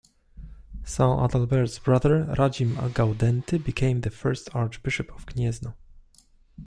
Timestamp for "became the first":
3.63-4.49